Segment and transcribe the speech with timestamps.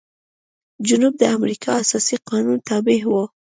[0.87, 3.13] جنوب د امریکا اساسي قانون تابع و.